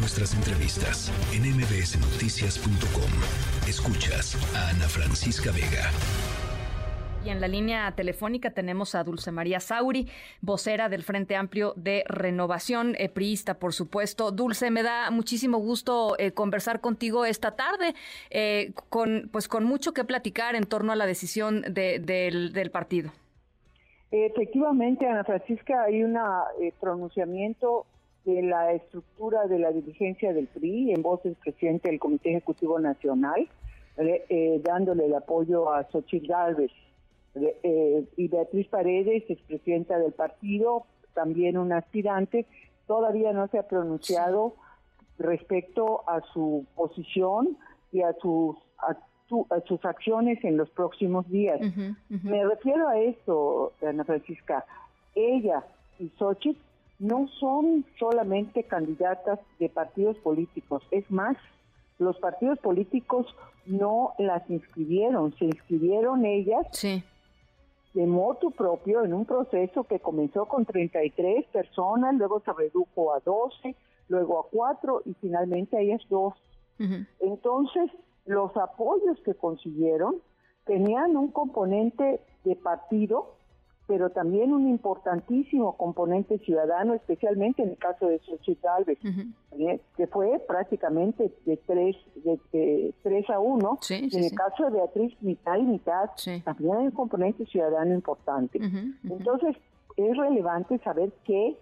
[0.00, 3.10] nuestras entrevistas en mbsnoticias.com.
[3.68, 5.90] Escuchas a Ana Francisca Vega.
[7.22, 10.08] Y en la línea telefónica tenemos a Dulce María Sauri,
[10.40, 14.30] vocera del Frente Amplio de Renovación, eh, priista, por supuesto.
[14.30, 17.92] Dulce, me da muchísimo gusto eh, conversar contigo esta tarde,
[18.30, 22.06] eh, con, pues con mucho que platicar en torno a la decisión del,
[22.54, 23.10] del, partido.
[24.10, 26.18] Efectivamente, Ana Francisca, hay un
[26.80, 27.84] pronunciamiento
[28.24, 32.78] de la estructura de la dirigencia del PRI en voz del presidente del Comité Ejecutivo
[32.78, 33.48] Nacional,
[34.62, 36.70] dándole el apoyo a Xochitl Gálvez
[37.34, 42.46] eh, y Beatriz Paredes, expresidenta del partido, también un aspirante,
[42.86, 44.54] todavía no se ha pronunciado
[45.18, 47.56] respecto a su posición
[47.92, 48.96] y a sus a,
[49.68, 51.60] sus acciones en los próximos días.
[52.08, 54.64] Me refiero a esto, Ana Francisca.
[55.14, 55.64] Ella
[56.00, 56.58] y Xochitl
[57.00, 61.36] no son solamente candidatas de partidos políticos, es más,
[61.98, 63.26] los partidos políticos
[63.66, 67.02] no las inscribieron, se inscribieron ellas sí.
[67.94, 73.20] de moto propio en un proceso que comenzó con 33 personas, luego se redujo a
[73.20, 73.74] 12,
[74.08, 76.34] luego a 4 y finalmente a ellas 2.
[77.20, 77.90] Entonces,
[78.24, 80.16] los apoyos que consiguieron
[80.64, 83.34] tenían un componente de partido
[83.90, 88.98] pero también un importantísimo componente ciudadano, especialmente en el caso de Xochitl Alves,
[89.58, 93.80] eh, que fue prácticamente de tres, de, tres a uno.
[93.88, 96.08] en el caso de Beatriz, mitad y mitad,
[96.44, 98.60] también hay un componente ciudadano importante.
[99.02, 99.56] Entonces,
[99.96, 101.58] es relevante saber qué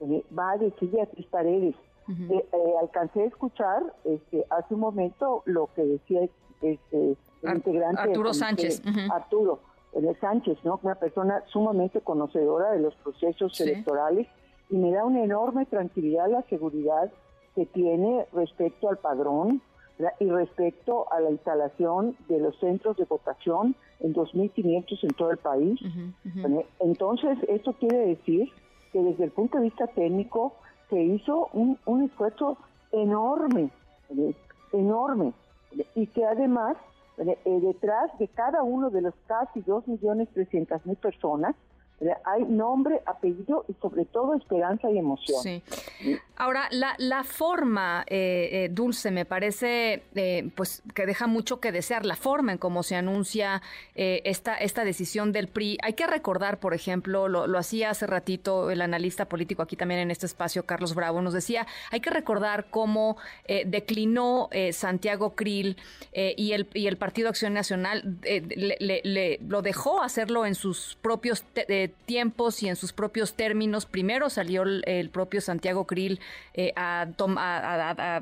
[0.00, 1.74] eh, va a decir Beatriz Paredes.
[2.06, 2.44] Eh,
[2.82, 6.28] alcancé a escuchar este, hace un momento lo que decía
[6.60, 8.82] este, el integrante Arturo Sánchez.
[9.10, 9.71] Arturo
[10.20, 10.80] Sánchez, ¿no?
[10.82, 14.26] Una persona sumamente conocedora de los procesos electorales
[14.70, 17.12] y me da una enorme tranquilidad la seguridad
[17.54, 19.60] que tiene respecto al padrón
[20.18, 25.36] y respecto a la instalación de los centros de votación en 2.500 en todo el
[25.36, 25.78] país.
[26.80, 28.48] Entonces, esto quiere decir
[28.92, 30.54] que desde el punto de vista técnico
[30.90, 32.58] se hizo un, un esfuerzo
[32.90, 33.70] enorme,
[34.72, 35.32] enorme,
[35.94, 36.76] y que además
[37.18, 41.54] eh, detrás de cada uno de los casi 2.300.000 personas
[42.24, 45.42] hay nombre, apellido y sobre todo esperanza y emoción.
[45.42, 45.62] Sí.
[46.36, 51.70] Ahora, la, la forma, eh, eh, Dulce, me parece eh, pues que deja mucho que
[51.70, 53.62] desear, la forma en cómo se anuncia
[53.94, 55.78] esta, esta decisión del PRI.
[55.82, 60.00] Hay que recordar, por ejemplo, lo, lo hacía hace ratito el analista político aquí también
[60.00, 63.16] en este espacio, Carlos Bravo, nos decía, hay que recordar cómo
[63.66, 65.76] declinó Santiago Krill
[66.12, 71.44] y, el, y el Partido Acción Nacional le, lo dejó hacerlo en sus propios
[72.06, 73.86] tiempos y en sus propios términos.
[73.86, 76.20] Primero salió el, propio Santiago Krill
[76.54, 77.06] eh, a,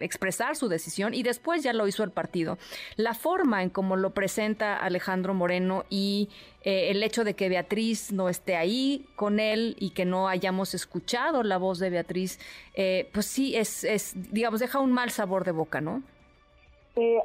[0.00, 2.58] expresar su decisión y después ya lo hizo el partido.
[2.96, 6.28] La forma en cómo lo presenta Alejandro Moreno y
[6.64, 10.74] eh, el hecho de que Beatriz no esté ahí con él y que no hayamos
[10.74, 12.38] escuchado la voz de Beatriz,
[12.74, 16.02] eh, pues sí, es, es, digamos, deja un mal sabor de boca, ¿no?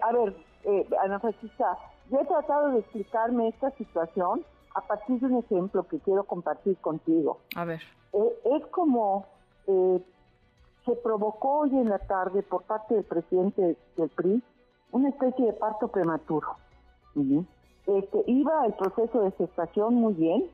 [0.02, 0.34] a ver,
[1.04, 1.78] Ana Francisca,
[2.10, 4.46] yo he tratado de explicarme esta situación
[4.78, 7.40] a partir de un ejemplo que quiero compartir contigo.
[7.56, 7.82] A ver.
[8.14, 9.26] Eh, es como
[9.66, 10.02] eh,
[10.86, 14.44] se provocó hoy en la tarde por parte del presidente del PRI
[14.92, 16.56] una especie de parto prematuro.
[17.88, 20.46] este, iba el proceso de gestación muy bien,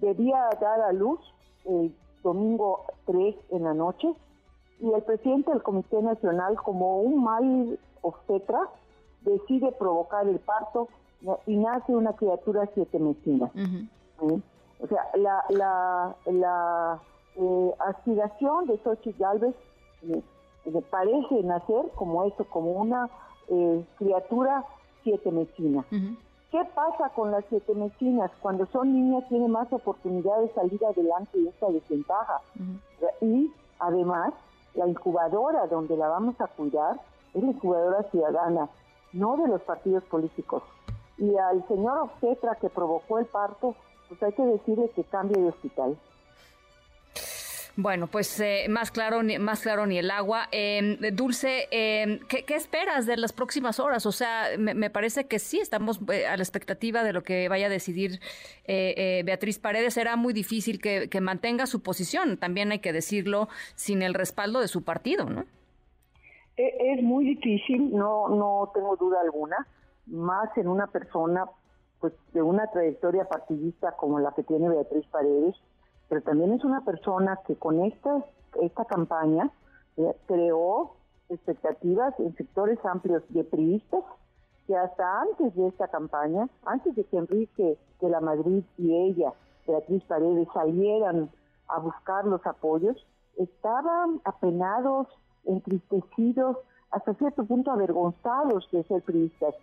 [0.00, 1.18] debía dar a luz
[1.64, 4.14] el domingo 3 en la noche
[4.80, 8.68] y el presidente del Comité Nacional, como un mal obstetra,
[9.22, 10.88] decide provocar el parto
[11.46, 13.50] y nace una criatura siete mesina.
[14.20, 17.00] O sea, la, la, la
[17.36, 19.54] eh, aspiración de Xochitl Galvez
[20.02, 20.22] eh,
[20.90, 23.08] parece nacer como eso, como una
[23.48, 24.64] eh, criatura
[25.02, 25.84] siete mesina.
[26.50, 28.30] ¿Qué pasa con las siete mesinas?
[28.40, 32.40] Cuando son niñas tienen más oportunidad de salir adelante de esta desventaja.
[33.20, 34.32] Y además,
[34.74, 37.00] la incubadora donde la vamos a cuidar
[37.34, 38.68] es la incubadora ciudadana,
[39.12, 40.62] no de los partidos políticos
[41.18, 43.74] y al señor obstetra que provocó el parto,
[44.08, 45.96] pues hay que decirle que cambie de hospital.
[47.76, 50.46] Bueno, pues eh, más claro, más claro ni el agua.
[50.52, 54.06] Em, Dulce, eh, ¿qué, esperas de las próximas horas?
[54.06, 57.66] O sea, me, parece que sí estamos eh, a la expectativa de lo que vaya
[57.66, 58.20] a decidir
[58.64, 59.94] eh, Beatriz Paredes.
[59.94, 62.36] Será muy difícil que, que, mantenga su posición.
[62.36, 65.44] También hay que decirlo sin el respaldo de su partido, ¿no?
[66.56, 69.66] E, es muy difícil, no, no tengo duda alguna
[70.06, 71.46] más en una persona
[72.00, 75.56] pues de una trayectoria partidista como la que tiene Beatriz Paredes,
[76.08, 78.24] pero también es una persona que con esta,
[78.60, 79.50] esta campaña
[79.96, 80.96] eh, creó
[81.28, 84.04] expectativas en sectores amplios de priistas
[84.66, 89.32] que hasta antes de esta campaña, antes de que Enrique de la Madrid y ella,
[89.66, 91.30] Beatriz Paredes, salieran
[91.68, 92.96] a buscar los apoyos,
[93.36, 95.08] estaban apenados,
[95.44, 96.56] entristecidos,
[96.90, 99.54] hasta cierto punto avergonzados de ser priistas.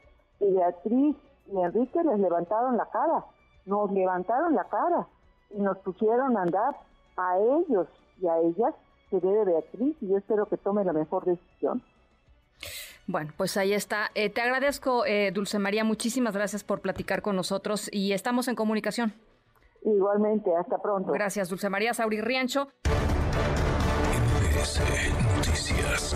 [0.41, 1.15] Y Beatriz
[1.47, 3.25] y Enrique les levantaron la cara,
[3.65, 5.07] nos levantaron la cara
[5.51, 6.75] y nos pusieron a andar
[7.17, 7.88] a ellos
[8.19, 8.73] y a ellas
[9.09, 11.83] que debe Beatriz y yo espero que tome la mejor decisión.
[13.07, 14.09] Bueno, pues ahí está.
[14.15, 18.55] Eh, te agradezco, eh, Dulce María, muchísimas gracias por platicar con nosotros y estamos en
[18.55, 19.13] comunicación.
[19.83, 21.11] Igualmente, hasta pronto.
[21.11, 22.67] Gracias, Dulce María Sauri Riancho.
[25.38, 26.15] Noticias.